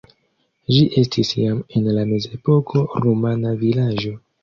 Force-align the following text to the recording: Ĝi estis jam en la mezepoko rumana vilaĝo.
Ĝi 0.75 0.79
estis 1.01 1.35
jam 1.41 1.61
en 1.81 1.91
la 1.99 2.07
mezepoko 2.15 2.85
rumana 3.07 3.57
vilaĝo. 3.65 4.21